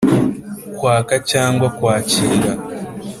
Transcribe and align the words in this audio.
kwaka 0.75 1.15
cyangwa 1.31 1.65
kwakira 1.77 2.51